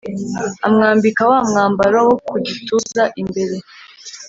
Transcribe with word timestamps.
Amwambika 0.65 1.21
wa 1.31 1.39
mwambaro 1.49 1.99
wo 2.07 2.15
ku 2.25 2.35
gituza 2.47 3.03
imbere 3.21 3.57